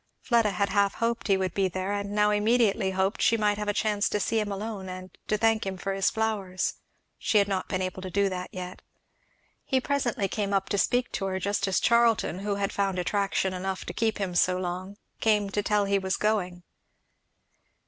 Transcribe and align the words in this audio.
Fleda 0.19 0.49
had 0.49 0.69
half 0.69 0.95
hoped 0.95 1.27
he 1.27 1.37
would 1.37 1.53
be 1.53 1.67
there, 1.67 1.91
and 1.93 2.09
now 2.13 2.31
immediately 2.31 2.89
hoped 2.89 3.21
she 3.21 3.37
might 3.37 3.59
have 3.59 3.67
a 3.67 3.71
chance 3.71 4.09
to 4.09 4.19
see 4.19 4.39
him 4.39 4.51
alone 4.51 4.89
and 4.89 5.15
to 5.27 5.37
thank 5.37 5.63
him 5.63 5.77
for 5.77 5.93
his 5.93 6.09
flowers; 6.09 6.73
she 7.19 7.37
had 7.37 7.47
not 7.47 7.69
been 7.69 7.83
able 7.83 8.01
to 8.01 8.09
do 8.09 8.27
that 8.27 8.49
yet. 8.51 8.81
He 9.63 9.79
presently 9.79 10.27
came 10.27 10.53
up 10.53 10.69
to 10.69 10.79
speak 10.79 11.11
to 11.11 11.25
her 11.25 11.39
just 11.39 11.67
as 11.67 11.79
Charlton, 11.79 12.39
who 12.39 12.55
had 12.55 12.73
found 12.73 12.97
attraction 12.97 13.53
enough 13.53 13.85
to 13.85 13.93
keep 13.93 14.17
him 14.17 14.33
so 14.33 14.57
long, 14.57 14.97
came 15.19 15.51
to 15.51 15.61
tell 15.61 15.85
he 15.85 15.99
was 15.99 16.17
going. 16.17 16.63